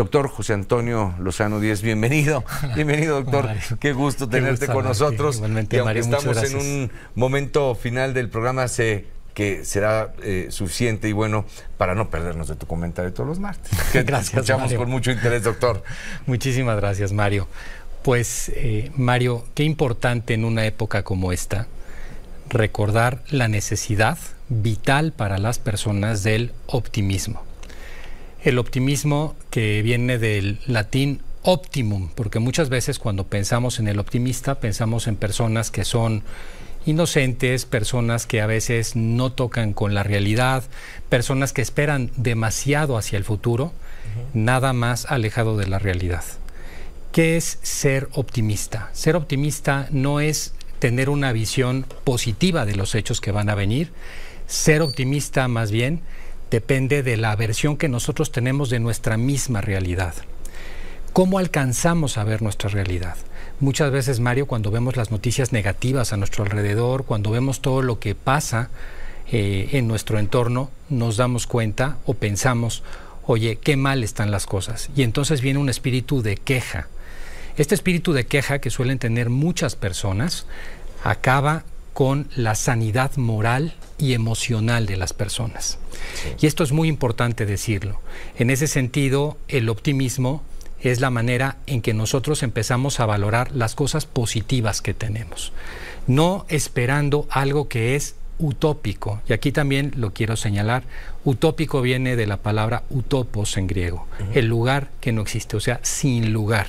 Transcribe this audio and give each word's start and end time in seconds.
Doctor 0.00 0.28
José 0.28 0.54
Antonio 0.54 1.14
Lozano 1.18 1.60
Díez, 1.60 1.82
bienvenido. 1.82 2.42
Bienvenido, 2.74 3.22
doctor. 3.22 3.50
Qué 3.78 3.92
gusto 3.92 4.30
tenerte 4.30 4.66
con 4.66 4.86
nosotros. 4.86 5.36
Igualmente, 5.36 5.76
y 5.76 5.78
aunque 5.80 6.00
Mario, 6.00 6.06
muchas 6.06 6.42
estamos 6.42 6.50
en 6.52 6.56
un 6.56 6.92
momento 7.14 7.74
final 7.74 8.14
del 8.14 8.30
programa, 8.30 8.66
sé 8.68 9.04
que 9.34 9.62
será 9.66 10.14
eh, 10.22 10.46
suficiente 10.48 11.06
y 11.06 11.12
bueno 11.12 11.44
para 11.76 11.94
no 11.94 12.08
perdernos 12.08 12.48
de 12.48 12.56
tu 12.56 12.66
comentario 12.66 13.12
todos 13.12 13.28
los 13.28 13.40
martes. 13.40 13.78
Que 13.92 13.98
te 13.98 14.04
Gracias, 14.04 14.36
escuchamos 14.36 14.62
Mario. 14.62 14.78
con 14.78 14.88
mucho 14.88 15.10
interés, 15.10 15.42
doctor. 15.42 15.82
Muchísimas 16.24 16.76
gracias, 16.76 17.12
Mario. 17.12 17.46
Pues, 18.02 18.50
eh, 18.54 18.90
Mario, 18.96 19.44
qué 19.52 19.64
importante 19.64 20.32
en 20.32 20.46
una 20.46 20.64
época 20.64 21.02
como 21.02 21.30
esta 21.30 21.66
recordar 22.48 23.22
la 23.28 23.48
necesidad 23.48 24.16
vital 24.48 25.12
para 25.12 25.36
las 25.36 25.58
personas 25.58 26.22
del 26.22 26.54
optimismo. 26.68 27.49
El 28.42 28.58
optimismo 28.58 29.36
que 29.50 29.82
viene 29.82 30.18
del 30.18 30.60
latín 30.66 31.20
optimum, 31.42 32.08
porque 32.14 32.38
muchas 32.38 32.70
veces 32.70 32.98
cuando 32.98 33.26
pensamos 33.26 33.78
en 33.78 33.86
el 33.86 33.98
optimista 33.98 34.60
pensamos 34.60 35.06
en 35.08 35.16
personas 35.16 35.70
que 35.70 35.84
son 35.84 36.22
inocentes, 36.86 37.66
personas 37.66 38.26
que 38.26 38.40
a 38.40 38.46
veces 38.46 38.96
no 38.96 39.32
tocan 39.32 39.74
con 39.74 39.92
la 39.92 40.04
realidad, 40.04 40.64
personas 41.10 41.52
que 41.52 41.60
esperan 41.60 42.10
demasiado 42.16 42.96
hacia 42.96 43.18
el 43.18 43.24
futuro, 43.24 43.72
nada 44.32 44.72
más 44.72 45.04
alejado 45.06 45.58
de 45.58 45.66
la 45.66 45.78
realidad. 45.78 46.24
¿Qué 47.12 47.36
es 47.36 47.58
ser 47.60 48.08
optimista? 48.12 48.88
Ser 48.92 49.16
optimista 49.16 49.86
no 49.90 50.20
es 50.20 50.54
tener 50.78 51.10
una 51.10 51.32
visión 51.32 51.84
positiva 52.04 52.64
de 52.64 52.76
los 52.76 52.94
hechos 52.94 53.20
que 53.20 53.32
van 53.32 53.50
a 53.50 53.54
venir. 53.54 53.92
Ser 54.46 54.80
optimista 54.80 55.46
más 55.46 55.70
bien 55.70 56.00
depende 56.50 57.02
de 57.02 57.16
la 57.16 57.34
versión 57.36 57.76
que 57.76 57.88
nosotros 57.88 58.32
tenemos 58.32 58.70
de 58.70 58.80
nuestra 58.80 59.16
misma 59.16 59.60
realidad. 59.60 60.14
¿Cómo 61.12 61.38
alcanzamos 61.38 62.18
a 62.18 62.24
ver 62.24 62.42
nuestra 62.42 62.70
realidad? 62.70 63.16
Muchas 63.60 63.90
veces, 63.90 64.20
Mario, 64.20 64.46
cuando 64.46 64.70
vemos 64.70 64.96
las 64.96 65.10
noticias 65.10 65.52
negativas 65.52 66.12
a 66.12 66.16
nuestro 66.16 66.44
alrededor, 66.44 67.04
cuando 67.04 67.30
vemos 67.30 67.60
todo 67.60 67.82
lo 67.82 67.98
que 67.98 68.14
pasa 68.14 68.70
eh, 69.30 69.68
en 69.72 69.86
nuestro 69.86 70.18
entorno, 70.18 70.70
nos 70.88 71.16
damos 71.16 71.46
cuenta 71.46 71.98
o 72.06 72.14
pensamos, 72.14 72.82
oye, 73.26 73.56
qué 73.56 73.76
mal 73.76 74.02
están 74.02 74.30
las 74.30 74.46
cosas. 74.46 74.90
Y 74.96 75.02
entonces 75.02 75.40
viene 75.40 75.58
un 75.58 75.68
espíritu 75.68 76.22
de 76.22 76.36
queja. 76.36 76.88
Este 77.56 77.74
espíritu 77.74 78.12
de 78.12 78.26
queja 78.26 78.60
que 78.60 78.70
suelen 78.70 78.98
tener 78.98 79.30
muchas 79.30 79.76
personas 79.76 80.46
acaba 81.04 81.64
con 81.92 82.28
la 82.36 82.54
sanidad 82.54 83.16
moral 83.16 83.74
y 83.98 84.14
emocional 84.14 84.86
de 84.86 84.96
las 84.96 85.12
personas. 85.12 85.78
Y 86.40 86.46
esto 86.46 86.64
es 86.64 86.72
muy 86.72 86.88
importante 86.88 87.46
decirlo. 87.46 88.00
En 88.38 88.50
ese 88.50 88.66
sentido, 88.66 89.36
el 89.48 89.68
optimismo 89.68 90.42
es 90.80 91.00
la 91.00 91.10
manera 91.10 91.56
en 91.66 91.82
que 91.82 91.94
nosotros 91.94 92.42
empezamos 92.42 93.00
a 93.00 93.06
valorar 93.06 93.52
las 93.52 93.74
cosas 93.74 94.06
positivas 94.06 94.80
que 94.80 94.94
tenemos, 94.94 95.52
no 96.06 96.46
esperando 96.48 97.26
algo 97.30 97.68
que 97.68 97.96
es 97.96 98.14
utópico. 98.38 99.20
Y 99.28 99.34
aquí 99.34 99.52
también 99.52 99.92
lo 99.96 100.12
quiero 100.12 100.36
señalar, 100.36 100.84
utópico 101.24 101.82
viene 101.82 102.16
de 102.16 102.26
la 102.26 102.38
palabra 102.38 102.84
utopos 102.88 103.56
en 103.56 103.66
griego, 103.66 104.06
el 104.32 104.46
lugar 104.46 104.90
que 105.00 105.12
no 105.12 105.20
existe, 105.22 105.56
o 105.56 105.60
sea, 105.60 105.80
sin 105.82 106.32
lugar. 106.32 106.68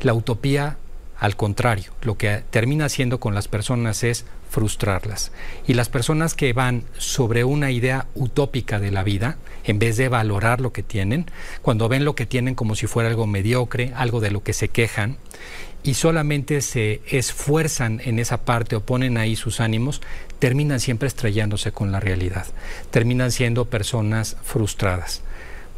La 0.00 0.14
utopía, 0.14 0.78
al 1.18 1.34
contrario, 1.34 1.92
lo 2.02 2.16
que 2.16 2.42
termina 2.50 2.84
haciendo 2.84 3.18
con 3.18 3.34
las 3.34 3.48
personas 3.48 4.04
es 4.04 4.24
frustrarlas. 4.50 5.32
Y 5.66 5.74
las 5.74 5.88
personas 5.88 6.34
que 6.34 6.52
van 6.52 6.84
sobre 6.96 7.42
una 7.42 7.70
idea 7.72 8.06
utópica 8.14 8.78
de 8.78 8.92
la 8.92 9.02
vida, 9.02 9.36
en 9.64 9.80
vez 9.80 9.96
de 9.96 10.08
valorar 10.08 10.60
lo 10.60 10.72
que 10.72 10.84
tienen, 10.84 11.26
cuando 11.60 11.88
ven 11.88 12.04
lo 12.04 12.14
que 12.14 12.26
tienen 12.26 12.54
como 12.54 12.76
si 12.76 12.86
fuera 12.86 13.08
algo 13.08 13.26
mediocre, 13.26 13.92
algo 13.96 14.20
de 14.20 14.30
lo 14.30 14.42
que 14.44 14.52
se 14.52 14.68
quejan, 14.68 15.16
y 15.82 15.94
solamente 15.94 16.60
se 16.60 17.00
esfuerzan 17.10 18.00
en 18.04 18.18
esa 18.18 18.44
parte 18.44 18.76
o 18.76 18.80
ponen 18.80 19.16
ahí 19.16 19.34
sus 19.34 19.60
ánimos, 19.60 20.00
terminan 20.38 20.80
siempre 20.80 21.08
estrellándose 21.08 21.72
con 21.72 21.90
la 21.92 22.00
realidad, 22.00 22.46
terminan 22.90 23.32
siendo 23.32 23.64
personas 23.64 24.36
frustradas. 24.44 25.22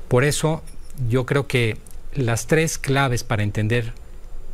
Por 0.09 0.25
eso 0.25 0.63
yo 1.09 1.25
creo 1.25 1.47
que 1.47 1.79
las 2.15 2.47
tres 2.47 2.79
claves 2.79 3.25
para 3.25 3.43
entender 3.43 3.93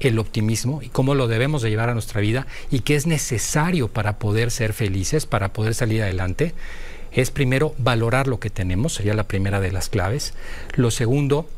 el 0.01 0.19
optimismo 0.19 0.83
y 0.83 0.89
cómo 0.89 1.15
lo 1.15 1.29
debemos 1.29 1.62
de 1.62 1.71
llevar 1.71 1.89
a 1.89 1.95
nuestra 1.95 2.21
vida 2.21 2.47
y 2.71 2.81
qué 2.81 2.97
es 2.97 3.07
necesario 3.07 3.89
para 3.89 4.19
poder 4.19 4.51
ser 4.51 4.73
felices, 4.73 5.27
para 5.27 5.53
poder 5.53 5.75
salir 5.75 6.03
adelante, 6.03 6.55
es 7.12 7.31
primero 7.31 7.75
valorar 7.79 8.29
lo 8.29 8.41
que 8.41 8.51
tenemos, 8.51 8.95
sería 8.95 9.15
la 9.15 9.27
primera 9.27 9.61
de 9.61 9.73
las 9.73 9.89
claves. 9.89 10.35
Lo 10.75 10.91
segundo, 10.91 11.49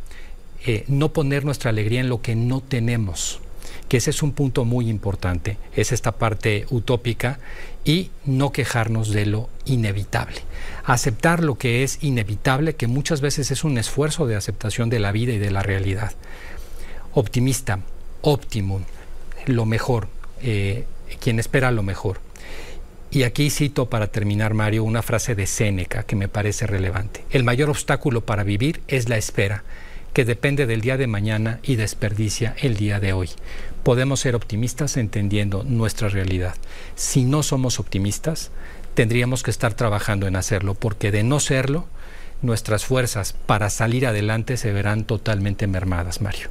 eh, 0.65 0.85
no 0.87 1.13
poner 1.13 1.45
nuestra 1.45 1.71
alegría 1.71 2.01
en 2.01 2.09
lo 2.09 2.23
que 2.23 2.37
no 2.37 2.61
tenemos, 2.61 3.41
que 3.89 3.97
ese 3.97 4.11
es 4.11 4.23
un 4.23 4.33
punto 4.33 4.65
muy 4.65 4.89
importante, 4.89 5.57
es 5.75 5.91
esta 5.91 6.13
parte 6.13 6.67
utópica 6.71 7.41
y 7.85 8.11
no 8.25 8.53
quejarnos 8.53 9.11
de 9.11 9.27
lo 9.27 9.49
inevitable. 9.65 10.43
Aceptar 10.85 11.43
lo 11.43 11.57
que 11.57 11.83
es 11.83 11.99
inevitable, 12.03 12.77
que 12.77 12.87
muchas 12.87 13.21
veces 13.21 13.51
es 13.51 13.65
un 13.65 13.79
esfuerzo 13.79 14.27
de 14.27 14.37
aceptación 14.37 14.91
de 14.91 15.01
la 15.01 15.11
vida 15.11 15.33
y 15.33 15.39
de 15.39 15.51
la 15.51 15.63
realidad. 15.63 16.13
Optimista, 17.15 17.81
optimum, 18.23 18.83
lo 19.47 19.67
mejor, 19.67 20.09
eh, 20.43 20.85
quien 21.21 21.39
espera 21.39 21.71
lo 21.71 21.83
mejor. 21.83 22.21
Y 23.11 23.23
aquí 23.23 23.49
cito 23.49 23.89
para 23.89 24.09
terminar, 24.09 24.53
Mario, 24.53 24.85
una 24.85 25.03
frase 25.03 25.35
de 25.35 25.47
Séneca 25.47 26.03
que 26.03 26.17
me 26.17 26.29
parece 26.29 26.67
relevante. 26.67 27.25
El 27.31 27.43
mayor 27.43 27.71
obstáculo 27.71 28.21
para 28.21 28.45
vivir 28.45 28.83
es 28.87 29.09
la 29.09 29.17
espera, 29.17 29.65
que 30.13 30.27
depende 30.27 30.67
del 30.67 30.83
día 30.83 30.97
de 30.97 31.07
mañana 31.07 31.59
y 31.63 31.77
desperdicia 31.77 32.55
el 32.61 32.77
día 32.77 33.01
de 33.01 33.15
hoy. 33.15 33.31
Podemos 33.83 34.21
ser 34.21 34.35
optimistas 34.35 34.97
entendiendo 34.99 35.65
nuestra 35.65 36.09
realidad. 36.09 36.55
Si 36.97 37.25
no 37.25 37.43
somos 37.43 37.81
optimistas, 37.81 38.51
tendríamos 38.93 39.43
que 39.43 39.51
estar 39.51 39.73
trabajando 39.73 40.27
en 40.27 40.37
hacerlo, 40.37 40.75
porque 40.75 41.11
de 41.11 41.23
no 41.23 41.41
serlo, 41.41 41.87
nuestras 42.43 42.85
fuerzas 42.85 43.33
para 43.47 43.71
salir 43.71 44.07
adelante 44.07 44.57
se 44.57 44.73
verán 44.73 45.05
totalmente 45.05 45.67
mermadas, 45.67 46.21
Mario. 46.21 46.49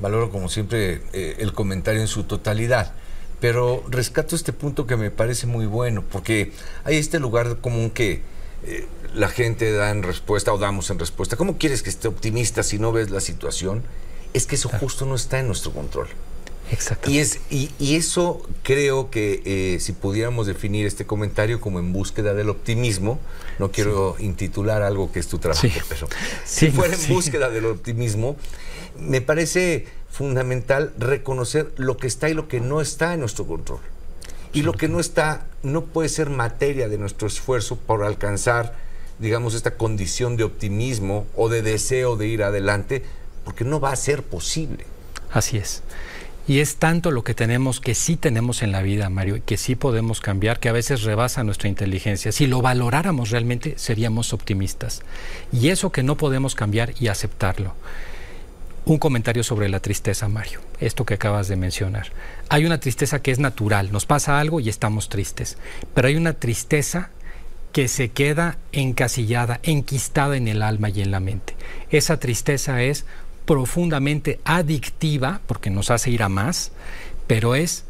Valoro 0.00 0.30
como 0.30 0.48
siempre 0.48 1.02
eh, 1.12 1.36
el 1.38 1.52
comentario 1.52 2.00
en 2.00 2.08
su 2.08 2.24
totalidad, 2.24 2.92
pero 3.40 3.84
rescato 3.88 4.36
este 4.36 4.52
punto 4.52 4.86
que 4.86 4.96
me 4.96 5.10
parece 5.10 5.46
muy 5.46 5.66
bueno, 5.66 6.04
porque 6.10 6.52
hay 6.84 6.96
este 6.96 7.18
lugar 7.18 7.58
común 7.58 7.90
que 7.90 8.22
eh, 8.64 8.86
la 9.14 9.28
gente 9.28 9.72
da 9.72 9.90
en 9.90 10.02
respuesta 10.02 10.52
o 10.52 10.58
damos 10.58 10.90
en 10.90 10.98
respuesta. 10.98 11.36
¿Cómo 11.36 11.58
quieres 11.58 11.82
que 11.82 11.90
esté 11.90 12.08
optimista 12.08 12.62
si 12.62 12.78
no 12.78 12.92
ves 12.92 13.10
la 13.10 13.20
situación? 13.20 13.82
Es 14.34 14.46
que 14.46 14.56
eso 14.56 14.68
justo 14.68 15.06
no 15.06 15.14
está 15.14 15.38
en 15.38 15.46
nuestro 15.46 15.72
control. 15.72 16.08
Exacto. 16.70 17.10
Y, 17.10 17.18
es, 17.18 17.40
y, 17.50 17.70
y 17.78 17.96
eso 17.96 18.42
creo 18.62 19.10
que 19.10 19.42
eh, 19.44 19.80
si 19.80 19.92
pudiéramos 19.92 20.46
definir 20.46 20.86
este 20.86 21.06
comentario 21.06 21.60
como 21.60 21.78
en 21.78 21.92
búsqueda 21.92 22.34
del 22.34 22.48
optimismo, 22.50 23.18
no 23.58 23.70
quiero 23.70 24.16
intitular 24.18 24.82
algo 24.82 25.10
que 25.10 25.18
es 25.20 25.28
tu 25.28 25.38
trabajo, 25.38 25.62
Sí. 25.66 25.72
pero 25.88 26.06
Sí, 26.44 26.66
si 26.66 26.70
fuera 26.72 26.94
en 26.94 27.08
búsqueda 27.08 27.48
del 27.50 27.66
optimismo, 27.66 28.36
me 28.98 29.20
parece 29.20 29.86
fundamental 30.10 30.92
reconocer 30.98 31.72
lo 31.76 31.96
que 31.96 32.06
está 32.06 32.28
y 32.28 32.34
lo 32.34 32.48
que 32.48 32.60
no 32.60 32.80
está 32.80 33.14
en 33.14 33.20
nuestro 33.20 33.46
control. 33.46 33.80
Y 34.52 34.62
lo 34.62 34.72
que 34.72 34.88
no 34.88 34.98
está 35.00 35.46
no 35.62 35.84
puede 35.84 36.08
ser 36.08 36.30
materia 36.30 36.88
de 36.88 36.98
nuestro 36.98 37.28
esfuerzo 37.28 37.76
por 37.76 38.02
alcanzar, 38.04 38.76
digamos, 39.18 39.54
esta 39.54 39.76
condición 39.76 40.36
de 40.36 40.44
optimismo 40.44 41.26
o 41.36 41.48
de 41.48 41.62
deseo 41.62 42.16
de 42.16 42.26
ir 42.28 42.42
adelante, 42.42 43.04
porque 43.44 43.64
no 43.64 43.78
va 43.80 43.92
a 43.92 43.96
ser 43.96 44.22
posible. 44.22 44.84
Así 45.30 45.58
es. 45.58 45.82
Y 46.48 46.60
es 46.60 46.76
tanto 46.76 47.10
lo 47.10 47.24
que 47.24 47.34
tenemos 47.34 47.78
que 47.78 47.94
sí 47.94 48.16
tenemos 48.16 48.62
en 48.62 48.72
la 48.72 48.80
vida, 48.80 49.10
Mario, 49.10 49.38
que 49.44 49.58
sí 49.58 49.76
podemos 49.76 50.22
cambiar, 50.22 50.58
que 50.58 50.70
a 50.70 50.72
veces 50.72 51.02
rebasa 51.02 51.44
nuestra 51.44 51.68
inteligencia. 51.68 52.32
Si 52.32 52.46
lo 52.46 52.62
valoráramos 52.62 53.28
realmente, 53.28 53.74
seríamos 53.76 54.32
optimistas. 54.32 55.02
Y 55.52 55.68
eso 55.68 55.92
que 55.92 56.02
no 56.02 56.16
podemos 56.16 56.54
cambiar 56.54 56.94
y 56.98 57.08
aceptarlo. 57.08 57.74
Un 58.86 58.96
comentario 58.96 59.44
sobre 59.44 59.68
la 59.68 59.80
tristeza, 59.80 60.26
Mario, 60.28 60.62
esto 60.80 61.04
que 61.04 61.14
acabas 61.14 61.48
de 61.48 61.56
mencionar. 61.56 62.06
Hay 62.48 62.64
una 62.64 62.80
tristeza 62.80 63.20
que 63.20 63.30
es 63.30 63.38
natural, 63.38 63.92
nos 63.92 64.06
pasa 64.06 64.40
algo 64.40 64.58
y 64.58 64.70
estamos 64.70 65.10
tristes, 65.10 65.58
pero 65.92 66.08
hay 66.08 66.16
una 66.16 66.32
tristeza 66.32 67.10
que 67.72 67.88
se 67.88 68.08
queda 68.08 68.56
encasillada, 68.72 69.60
enquistada 69.62 70.38
en 70.38 70.48
el 70.48 70.62
alma 70.62 70.88
y 70.88 71.02
en 71.02 71.10
la 71.10 71.20
mente. 71.20 71.54
Esa 71.90 72.18
tristeza 72.18 72.82
es 72.82 73.04
profundamente 73.48 74.40
adictiva, 74.44 75.40
porque 75.46 75.70
nos 75.70 75.90
hace 75.90 76.10
ir 76.10 76.22
a 76.22 76.28
más, 76.28 76.70
pero 77.26 77.54
es 77.54 77.84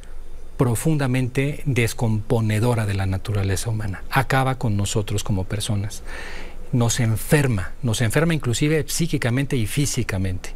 profundamente 0.57 1.65
descomponedora 1.67 2.87
de 2.87 2.95
la 2.95 3.07
naturaleza 3.07 3.69
humana. 3.69 4.05
Acaba 4.09 4.57
con 4.57 4.77
nosotros 4.77 5.25
como 5.25 5.43
personas. 5.43 6.05
Nos 6.71 7.01
enferma, 7.01 7.73
nos 7.83 8.03
enferma 8.03 8.35
inclusive 8.35 8.85
psíquicamente 8.87 9.57
y 9.57 9.67
físicamente. 9.67 10.55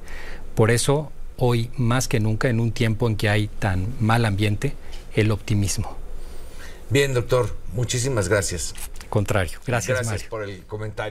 Por 0.54 0.70
eso, 0.70 1.10
hoy 1.36 1.68
más 1.76 2.06
que 2.06 2.20
nunca, 2.20 2.48
en 2.48 2.60
un 2.60 2.70
tiempo 2.70 3.08
en 3.08 3.16
que 3.16 3.28
hay 3.28 3.48
tan 3.48 3.88
mal 3.98 4.24
ambiente, 4.24 4.74
el 5.16 5.32
optimismo. 5.32 5.96
Bien, 6.90 7.12
doctor, 7.12 7.56
muchísimas 7.72 8.28
gracias. 8.28 8.72
Contrario. 9.08 9.58
Gracias, 9.66 9.96
Gracias 9.98 10.12
Mario. 10.12 10.30
por 10.30 10.42
el 10.44 10.64
comentario. 10.64 11.10